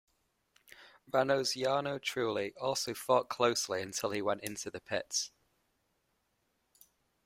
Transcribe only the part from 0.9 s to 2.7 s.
Renault's Jarno Trulli